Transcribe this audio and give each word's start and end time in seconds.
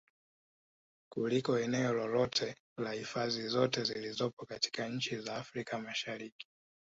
Kuliko 1.09 1.59
eneo 1.59 1.93
lolote 1.93 2.55
la 2.77 2.91
hifadhi 2.91 3.47
zote 3.47 3.83
zilizopo 3.83 4.45
katika 4.45 4.87
nchi 4.89 5.17
za 5.19 5.35
Afrika 5.35 5.79
Mashariki 5.79 6.47